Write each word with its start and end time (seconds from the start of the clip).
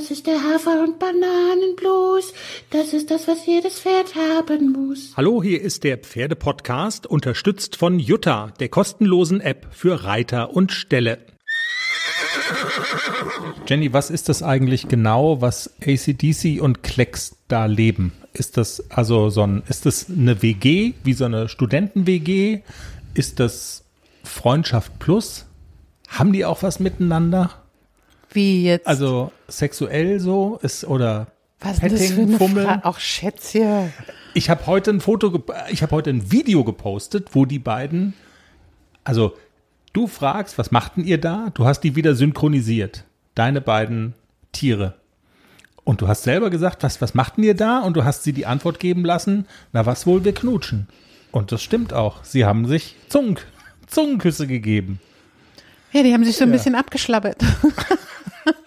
Das 0.00 0.10
ist 0.10 0.26
der 0.26 0.42
Hafer- 0.42 0.82
und 0.82 0.98
Bananenblues. 0.98 2.32
Das 2.70 2.94
ist 2.94 3.10
das, 3.10 3.28
was 3.28 3.44
jedes 3.44 3.80
Pferd 3.80 4.14
haben 4.14 4.72
muss. 4.72 5.12
Hallo, 5.14 5.42
hier 5.42 5.60
ist 5.60 5.84
der 5.84 5.98
Pferdepodcast, 5.98 7.06
unterstützt 7.06 7.76
von 7.76 7.98
Jutta, 7.98 8.54
der 8.60 8.70
kostenlosen 8.70 9.42
App 9.42 9.66
für 9.72 10.04
Reiter 10.04 10.54
und 10.56 10.72
Ställe. 10.72 11.18
Jenny, 13.68 13.92
was 13.92 14.08
ist 14.08 14.30
das 14.30 14.42
eigentlich 14.42 14.88
genau, 14.88 15.42
was 15.42 15.70
ACDC 15.82 16.62
und 16.62 16.82
Klecks 16.82 17.36
da 17.48 17.66
leben? 17.66 18.14
Ist 18.32 18.56
das 18.56 18.90
also 18.90 19.28
so 19.28 19.42
ein, 19.42 19.62
ist 19.68 19.84
das 19.84 20.08
eine 20.08 20.40
WG, 20.40 20.94
wie 21.04 21.12
so 21.12 21.26
eine 21.26 21.50
Studenten-WG? 21.50 22.60
Ist 23.12 23.38
das 23.38 23.84
Freundschaft 24.24 24.98
plus? 24.98 25.44
Haben 26.08 26.32
die 26.32 26.46
auch 26.46 26.62
was 26.62 26.80
miteinander? 26.80 27.59
Wie 28.32 28.64
jetzt? 28.64 28.86
Also 28.86 29.32
sexuell 29.48 30.20
so 30.20 30.58
ist 30.62 30.84
oder 30.84 31.28
was 31.60 31.78
ist 31.78 31.92
das 31.92 32.10
für 32.12 32.22
eine 32.22 32.36
Fummeln? 32.38 32.82
Auch 32.84 32.98
Schätzchen. 32.98 33.92
Ich 34.34 34.48
habe 34.48 34.66
heute 34.66 34.90
ein 34.92 35.00
Foto, 35.00 35.42
ich 35.70 35.82
habe 35.82 35.92
heute 35.94 36.10
ein 36.10 36.30
Video 36.32 36.64
gepostet, 36.64 37.28
wo 37.32 37.44
die 37.44 37.58
beiden, 37.58 38.14
also 39.04 39.36
du 39.92 40.06
fragst, 40.06 40.56
was 40.58 40.70
machten 40.70 41.04
ihr 41.04 41.18
da? 41.18 41.50
Du 41.52 41.66
hast 41.66 41.80
die 41.80 41.96
wieder 41.96 42.14
synchronisiert, 42.14 43.04
deine 43.34 43.60
beiden 43.60 44.14
Tiere. 44.52 44.94
Und 45.84 46.00
du 46.00 46.08
hast 46.08 46.22
selber 46.22 46.50
gesagt, 46.50 46.82
was, 46.82 47.00
was 47.00 47.14
machten 47.14 47.42
ihr 47.42 47.54
da? 47.56 47.80
Und 47.80 47.96
du 47.96 48.04
hast 48.04 48.22
sie 48.22 48.32
die 48.32 48.46
Antwort 48.46 48.78
geben 48.78 49.04
lassen, 49.04 49.46
na 49.72 49.84
was 49.86 50.06
wohl, 50.06 50.24
wir 50.24 50.32
knutschen. 50.34 50.86
Und 51.32 51.52
das 51.52 51.62
stimmt 51.62 51.92
auch. 51.92 52.22
Sie 52.24 52.44
haben 52.44 52.66
sich 52.68 52.96
Zungen, 53.08 53.38
Zungenküsse 53.86 54.46
gegeben. 54.46 55.00
Ja, 55.92 56.02
die 56.04 56.12
haben 56.14 56.24
sich 56.24 56.36
so 56.36 56.44
ein 56.44 56.50
Ja. 56.50 56.56
bisschen 56.56 56.74
abgeschlabbert. 56.76 57.42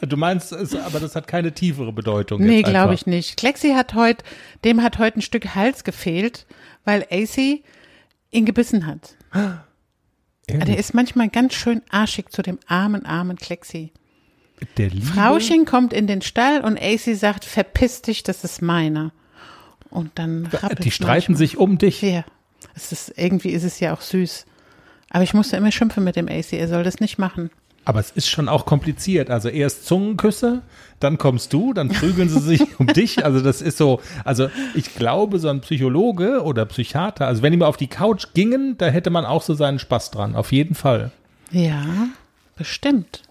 Du 0.08 0.18
meinst, 0.18 0.52
es, 0.52 0.76
aber 0.76 1.00
das 1.00 1.16
hat 1.16 1.28
keine 1.28 1.54
tiefere 1.54 1.94
Bedeutung. 1.94 2.42
nee, 2.42 2.62
glaube 2.62 2.94
ich 2.94 3.06
nicht. 3.06 3.38
Klexi 3.38 3.72
hat 3.74 3.94
heute, 3.94 4.24
dem 4.64 4.82
hat 4.84 4.98
heute 5.00 5.20
ein 5.20 5.22
Stück 5.22 5.56
Hals 5.56 5.84
gefehlt, 5.84 6.46
weil 6.86 7.06
AC 7.10 7.62
ihn 8.32 8.46
gebissen 8.46 8.86
hat. 8.86 9.16
Ehrlich? 10.48 10.66
Der 10.66 10.78
ist 10.78 10.94
manchmal 10.94 11.30
ganz 11.30 11.54
schön 11.54 11.82
arschig 11.90 12.30
zu 12.32 12.42
dem 12.42 12.60
armen, 12.68 13.06
armen 13.06 13.38
Klexi. 13.38 13.92
Der 14.78 14.90
Liebe? 14.90 15.06
Frauchen 15.06 15.66
kommt 15.66 15.94
in 15.94 16.08
den 16.08 16.22
Stall 16.22 16.62
und 16.62 16.82
AC 16.82 17.16
sagt, 17.16 17.46
verpiss 17.46 18.02
dich, 18.02 18.24
das 18.24 18.44
ist 18.44 18.62
meiner. 18.62 19.12
Und 19.90 20.12
dann 20.16 20.50
Die 20.80 20.92
streiten 20.92 21.34
manchmal. 21.34 21.38
sich 21.38 21.58
um 21.58 21.78
dich. 21.78 22.02
Ja, 22.02 22.26
es 22.76 22.92
ist, 22.92 23.14
irgendwie 23.18 23.50
ist 23.50 23.64
es 23.64 23.80
ja 23.80 23.94
auch 23.94 24.02
süß. 24.02 24.46
Aber 25.10 25.24
ich 25.24 25.34
musste 25.34 25.58
immer 25.58 25.72
schimpfen 25.72 26.04
mit 26.04 26.16
dem 26.16 26.28
AC, 26.28 26.54
er 26.54 26.68
soll 26.68 26.84
das 26.84 27.00
nicht 27.00 27.20
machen. 27.20 27.52
Aber 27.86 28.00
es 28.00 28.12
ist 28.12 28.30
schon 28.30 28.48
auch 28.48 28.66
kompliziert. 28.66 29.30
Also 29.30 29.50
erst 29.50 29.86
Zungenküsse, 29.86 30.62
dann 31.00 31.18
kommst 31.18 31.52
du, 31.52 31.74
dann 31.74 31.90
prügeln 31.90 32.30
sie 32.30 32.40
sich 32.40 32.80
um 32.80 32.88
dich. 32.94 33.26
Also 33.26 33.42
das 33.42 33.62
ist 33.62 33.78
so, 33.78 34.00
also 34.24 34.50
ich 34.74 34.96
glaube, 34.96 35.40
so 35.40 35.50
ein 35.50 35.62
Psychologe 35.62 36.44
oder 36.44 36.66
Psychiater, 36.66 37.28
also 37.28 37.42
wenn 37.42 37.52
die 37.52 37.58
mal 37.58 37.68
auf 37.68 37.78
die 37.78 37.88
Couch 37.88 38.28
gingen, 38.34 38.78
da 38.78 38.88
hätte 38.88 39.10
man 39.10 39.26
auch 39.26 39.42
so 39.42 39.54
seinen 39.54 39.80
Spaß 39.80 40.12
dran. 40.12 40.36
Auf 40.36 40.52
jeden 40.52 40.76
Fall. 40.76 41.12
Ja, 41.52 41.84
bestimmt. 42.58 43.22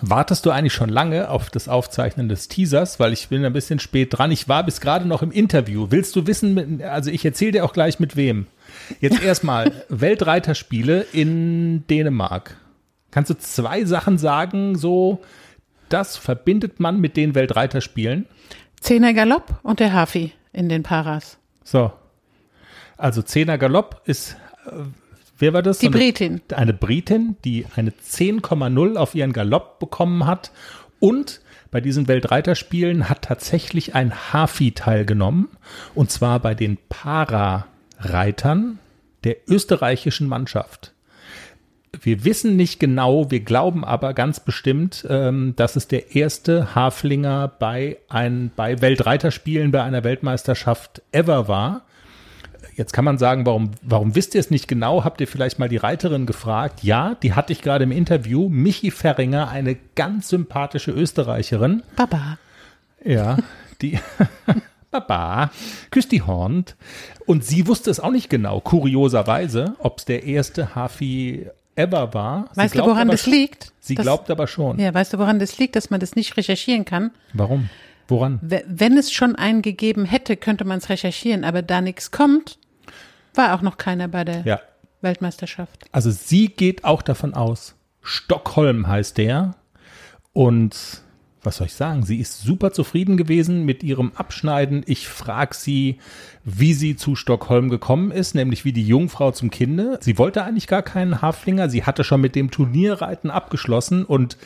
Wartest 0.00 0.44
du 0.44 0.50
eigentlich 0.50 0.72
schon 0.72 0.88
lange 0.88 1.30
auf 1.30 1.50
das 1.50 1.68
Aufzeichnen 1.68 2.28
des 2.28 2.48
Teasers, 2.48 2.98
weil 2.98 3.12
ich 3.12 3.28
bin 3.28 3.44
ein 3.44 3.52
bisschen 3.52 3.78
spät 3.78 4.08
dran. 4.16 4.32
Ich 4.32 4.48
war 4.48 4.64
bis 4.64 4.80
gerade 4.80 5.06
noch 5.06 5.22
im 5.22 5.30
Interview. 5.30 5.86
Willst 5.90 6.16
du 6.16 6.26
wissen, 6.26 6.82
also 6.82 7.10
ich 7.10 7.24
erzähle 7.24 7.52
dir 7.52 7.64
auch 7.64 7.72
gleich 7.72 8.00
mit 8.00 8.16
wem. 8.16 8.46
Jetzt 9.00 9.22
erstmal 9.22 9.72
Weltreiterspiele 9.88 11.06
in 11.12 11.86
Dänemark. 11.86 12.56
Kannst 13.14 13.30
du 13.30 13.38
zwei 13.38 13.84
Sachen 13.84 14.18
sagen, 14.18 14.76
so 14.76 15.22
das 15.88 16.16
verbindet 16.16 16.80
man 16.80 17.00
mit 17.00 17.16
den 17.16 17.36
Weltreiterspielen? 17.36 18.26
Zehner 18.80 19.14
Galopp 19.14 19.60
und 19.62 19.78
der 19.78 19.92
Hafi 19.92 20.32
in 20.52 20.68
den 20.68 20.82
Paras. 20.82 21.38
So. 21.62 21.92
Also 22.96 23.22
Zehner 23.22 23.56
Galopp 23.56 24.02
ist, 24.04 24.36
äh, 24.66 24.70
wer 25.38 25.52
war 25.52 25.62
das? 25.62 25.78
Die 25.78 25.86
So 25.86 25.92
eine- 25.92 25.98
Britin. 26.00 26.40
eine 26.56 26.72
Britin, 26.72 27.36
die 27.44 27.66
eine 27.76 27.92
10,0 27.96 28.96
auf 28.96 29.14
ihren 29.14 29.32
Galopp 29.32 29.78
bekommen 29.78 30.26
hat. 30.26 30.50
Und 30.98 31.40
bei 31.70 31.80
diesen 31.80 32.08
Weltreiterspielen 32.08 33.08
hat 33.08 33.22
tatsächlich 33.22 33.94
ein 33.94 34.32
Hafi 34.32 34.72
teilgenommen. 34.72 35.48
Und 35.94 36.10
zwar 36.10 36.40
bei 36.40 36.54
den 36.56 36.78
Para-Reitern 36.88 38.80
der 39.22 39.36
österreichischen 39.48 40.26
Mannschaft. 40.26 40.93
Wir 42.02 42.24
wissen 42.24 42.56
nicht 42.56 42.80
genau, 42.80 43.30
wir 43.30 43.40
glauben 43.40 43.84
aber 43.84 44.14
ganz 44.14 44.40
bestimmt, 44.40 45.06
ähm, 45.08 45.54
dass 45.56 45.76
es 45.76 45.88
der 45.88 46.14
erste 46.14 46.74
Haflinger 46.74 47.48
bei, 47.58 47.98
ein, 48.08 48.50
bei 48.56 48.80
Weltreiterspielen 48.80 49.70
bei 49.70 49.82
einer 49.82 50.04
Weltmeisterschaft 50.04 51.02
ever 51.12 51.48
war. 51.48 51.82
Jetzt 52.76 52.92
kann 52.92 53.04
man 53.04 53.18
sagen, 53.18 53.46
warum, 53.46 53.70
warum 53.82 54.14
wisst 54.16 54.34
ihr 54.34 54.40
es 54.40 54.50
nicht 54.50 54.66
genau? 54.66 55.04
Habt 55.04 55.20
ihr 55.20 55.28
vielleicht 55.28 55.58
mal 55.58 55.68
die 55.68 55.76
Reiterin 55.76 56.26
gefragt? 56.26 56.82
Ja, 56.82 57.14
die 57.22 57.34
hatte 57.34 57.52
ich 57.52 57.62
gerade 57.62 57.84
im 57.84 57.92
Interview. 57.92 58.48
Michi 58.48 58.90
Ferringer, 58.90 59.48
eine 59.48 59.76
ganz 59.94 60.28
sympathische 60.28 60.90
Österreicherin. 60.90 61.82
Baba. 61.94 62.38
Ja, 63.04 63.36
die 63.80 64.00
Baba, 64.90 65.50
küsst 65.90 66.10
die 66.10 66.22
Horn. 66.22 66.64
Und 67.26 67.44
sie 67.44 67.66
wusste 67.66 67.90
es 67.90 68.00
auch 68.00 68.10
nicht 68.10 68.30
genau, 68.30 68.60
kurioserweise, 68.60 69.74
ob 69.78 69.98
es 69.98 70.04
der 70.04 70.24
erste 70.24 70.74
Hafi 70.74 71.46
ever 71.76 72.14
war. 72.14 72.50
Weißt 72.54 72.74
du, 72.76 72.80
woran 72.84 73.08
das 73.08 73.26
liegt? 73.26 73.72
Sie 73.80 73.94
Das- 73.94 74.04
glaubt 74.04 74.30
aber 74.30 74.46
schon. 74.46 74.78
Ja, 74.78 74.92
weißt 74.94 75.12
du, 75.12 75.18
woran 75.18 75.38
das 75.38 75.58
liegt, 75.58 75.76
dass 75.76 75.90
man 75.90 76.00
das 76.00 76.14
nicht 76.16 76.36
recherchieren 76.36 76.84
kann? 76.84 77.10
Warum? 77.32 77.68
Woran? 78.08 78.38
Wenn 78.42 78.96
es 78.98 79.12
schon 79.12 79.34
einen 79.36 79.62
gegeben 79.62 80.04
hätte, 80.04 80.36
könnte 80.36 80.64
man 80.64 80.78
es 80.78 80.88
recherchieren, 80.88 81.44
aber 81.44 81.62
da 81.62 81.80
nichts 81.80 82.10
kommt, 82.10 82.58
war 83.34 83.54
auch 83.54 83.62
noch 83.62 83.76
keiner 83.78 84.08
bei 84.08 84.24
der 84.24 84.42
Ja, 84.44 84.60
Weltmeisterschaft. 85.00 85.84
Also 85.92 86.10
sie 86.10 86.48
geht 86.48 86.84
auch 86.84 87.02
davon 87.02 87.34
aus. 87.34 87.74
Stockholm 88.02 88.86
heißt 88.86 89.16
der. 89.18 89.54
Und 90.32 91.02
was 91.44 91.58
soll 91.58 91.66
ich 91.66 91.74
sagen? 91.74 92.04
Sie 92.04 92.18
ist 92.18 92.42
super 92.42 92.72
zufrieden 92.72 93.16
gewesen 93.16 93.64
mit 93.64 93.82
ihrem 93.82 94.12
Abschneiden. 94.14 94.82
Ich 94.86 95.08
frage 95.08 95.54
sie, 95.54 95.98
wie 96.44 96.74
sie 96.74 96.96
zu 96.96 97.16
Stockholm 97.16 97.68
gekommen 97.68 98.10
ist, 98.10 98.34
nämlich 98.34 98.64
wie 98.64 98.72
die 98.72 98.86
Jungfrau 98.86 99.30
zum 99.30 99.50
Kinde. 99.50 99.98
Sie 100.00 100.18
wollte 100.18 100.44
eigentlich 100.44 100.66
gar 100.66 100.82
keinen 100.82 101.22
Haflinger. 101.22 101.68
Sie 101.68 101.84
hatte 101.84 102.04
schon 102.04 102.20
mit 102.20 102.34
dem 102.34 102.50
Turnierreiten 102.50 103.30
abgeschlossen 103.30 104.04
und 104.04 104.36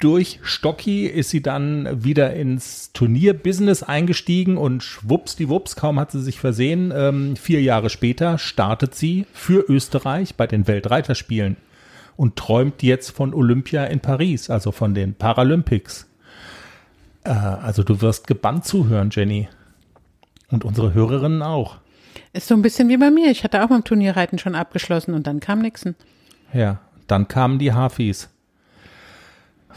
durch 0.00 0.40
Stocki 0.42 1.06
ist 1.06 1.30
sie 1.30 1.42
dann 1.42 2.04
wieder 2.04 2.34
ins 2.34 2.92
Turnierbusiness 2.92 3.82
eingestiegen 3.82 4.58
und 4.58 4.82
schwuppsdiwupps, 4.82 5.74
kaum 5.74 5.98
hat 5.98 6.12
sie 6.12 6.20
sich 6.20 6.38
versehen, 6.38 6.92
ähm, 6.94 7.36
vier 7.36 7.62
Jahre 7.62 7.88
später 7.88 8.36
startet 8.36 8.94
sie 8.94 9.24
für 9.32 9.64
Österreich 9.70 10.34
bei 10.34 10.46
den 10.46 10.66
Weltreiterspielen 10.66 11.56
und 12.16 12.36
träumt 12.36 12.82
jetzt 12.82 13.10
von 13.10 13.34
Olympia 13.34 13.84
in 13.84 14.00
Paris, 14.00 14.50
also 14.50 14.72
von 14.72 14.94
den 14.94 15.14
Paralympics. 15.14 16.06
Äh, 17.24 17.30
also 17.30 17.82
du 17.82 18.00
wirst 18.00 18.26
gebannt 18.26 18.64
zuhören, 18.64 19.10
Jenny. 19.12 19.48
Und 20.50 20.64
unsere 20.64 20.94
Hörerinnen 20.94 21.42
auch. 21.42 21.78
Ist 22.32 22.48
so 22.48 22.54
ein 22.54 22.62
bisschen 22.62 22.88
wie 22.88 22.96
bei 22.96 23.10
mir. 23.10 23.30
Ich 23.30 23.44
hatte 23.44 23.64
auch 23.64 23.68
beim 23.68 23.84
Turnierreiten 23.84 24.38
schon 24.38 24.54
abgeschlossen 24.54 25.14
und 25.14 25.26
dann 25.26 25.40
kam 25.40 25.60
nixen. 25.60 25.96
Ja, 26.52 26.80
dann 27.06 27.28
kamen 27.28 27.58
die 27.58 27.72
Hafis. 27.72 28.28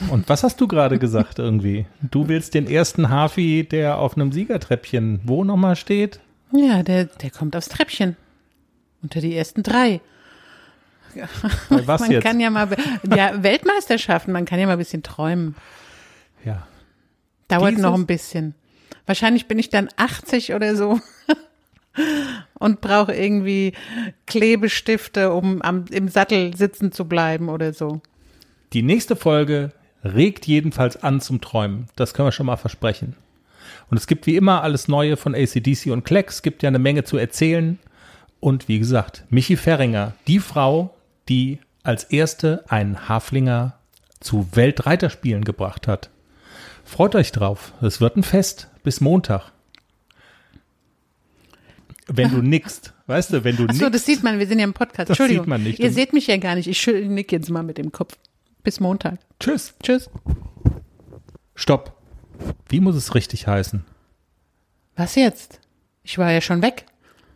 Und 0.09 0.29
was 0.29 0.43
hast 0.43 0.61
du 0.61 0.67
gerade 0.67 0.99
gesagt 0.99 1.39
irgendwie? 1.39 1.85
Du 2.01 2.27
willst 2.27 2.53
den 2.53 2.67
ersten 2.67 3.09
Hafi, 3.09 3.67
der 3.69 3.97
auf 3.97 4.15
einem 4.15 4.31
Siegertreppchen 4.31 5.21
wo 5.23 5.43
nochmal 5.43 5.75
steht? 5.75 6.19
Ja, 6.51 6.83
der, 6.83 7.05
der 7.05 7.31
kommt 7.31 7.55
aufs 7.55 7.69
Treppchen. 7.69 8.15
Unter 9.01 9.21
die 9.21 9.35
ersten 9.35 9.63
drei. 9.63 10.01
Bei 11.69 11.87
was 11.87 12.01
man 12.01 12.11
jetzt? 12.11 12.23
kann 12.23 12.39
ja 12.39 12.49
mal, 12.49 12.69
ja, 13.15 13.41
Weltmeisterschaften, 13.43 14.31
man 14.31 14.45
kann 14.45 14.59
ja 14.59 14.65
mal 14.65 14.73
ein 14.73 14.77
bisschen 14.79 15.03
träumen. 15.03 15.55
ja. 16.45 16.65
Dauert 17.47 17.71
Dieses- 17.71 17.81
noch 17.83 17.95
ein 17.95 18.05
bisschen. 18.05 18.53
Wahrscheinlich 19.07 19.47
bin 19.47 19.57
ich 19.57 19.69
dann 19.69 19.89
80 19.97 20.53
oder 20.53 20.75
so 20.75 20.99
und 22.59 22.79
brauche 22.79 23.13
irgendwie 23.13 23.73
Klebestifte, 24.27 25.33
um 25.33 25.61
am, 25.63 25.85
im 25.89 26.09
Sattel 26.09 26.55
sitzen 26.55 26.91
zu 26.91 27.05
bleiben 27.05 27.49
oder 27.49 27.73
so. 27.73 28.01
Die 28.73 28.83
nächste 28.83 29.15
Folge 29.15 29.71
regt 30.03 30.45
jedenfalls 30.45 31.01
an 31.01 31.21
zum 31.21 31.41
Träumen. 31.41 31.87
Das 31.95 32.13
können 32.13 32.27
wir 32.27 32.31
schon 32.31 32.45
mal 32.45 32.57
versprechen. 32.57 33.15
Und 33.89 33.97
es 33.97 34.05
gibt 34.05 34.27
wie 34.27 34.35
immer 34.35 34.61
alles 34.61 34.87
Neue 34.87 35.17
von 35.17 35.33
ACDC 35.33 35.87
und 35.87 36.03
Klecks. 36.05 36.35
Es 36.35 36.41
gibt 36.43 36.61
ja 36.61 36.67
eine 36.67 36.77
Menge 36.79 37.03
zu 37.03 37.17
erzählen. 37.17 37.79
Und 38.39 38.67
wie 38.67 38.77
gesagt, 38.79 39.25
Michi 39.31 39.57
Ferringer, 39.57 40.13
die 40.27 40.39
Frau, 40.39 40.93
die 41.29 41.59
als 41.83 42.03
erste 42.05 42.65
einen 42.69 43.07
Haflinger 43.07 43.77
zu 44.19 44.47
Weltreiterspielen 44.53 45.43
gebracht 45.45 45.87
hat. 45.87 46.09
Freut 46.83 47.15
euch 47.15 47.31
drauf. 47.31 47.73
Es 47.81 48.01
wird 48.01 48.17
ein 48.17 48.23
Fest 48.23 48.67
bis 48.83 48.99
Montag. 48.99 49.51
Wenn 52.07 52.31
du 52.31 52.37
nickst, 52.41 52.93
weißt 53.07 53.33
du, 53.33 53.43
wenn 53.43 53.55
du 53.55 53.65
Ach 53.69 53.73
so, 53.73 53.85
nickst. 53.85 53.93
das 53.95 54.05
sieht 54.05 54.23
man, 54.23 54.39
wir 54.39 54.47
sind 54.47 54.59
ja 54.59 54.65
im 54.65 54.73
Podcast. 54.73 55.09
Das 55.09 55.17
sieht 55.17 55.25
Entschuldigung. 55.25 55.49
man 55.49 55.63
nicht. 55.63 55.79
Ihr 55.79 55.91
seht 55.91 56.13
mich 56.13 56.27
ja 56.27 56.37
gar 56.37 56.55
nicht. 56.55 56.67
Ich 56.67 56.85
nick 56.87 57.31
jetzt 57.31 57.49
mal 57.49 57.63
mit 57.63 57.77
dem 57.77 57.91
Kopf. 57.91 58.17
Bis 58.63 58.79
Montag. 58.79 59.19
Tschüss. 59.39 59.73
Tschüss. 59.83 60.09
Stopp. 61.55 61.95
Wie 62.67 62.79
muss 62.79 62.95
es 62.95 63.15
richtig 63.15 63.47
heißen? 63.47 63.85
Was 64.95 65.15
jetzt? 65.15 65.59
Ich 66.03 66.17
war 66.17 66.31
ja 66.31 66.41
schon 66.41 66.61
weg. 66.61 66.85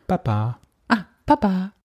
Papa. 0.08 0.58
Ah, 0.88 1.06
Papa. 1.26 1.74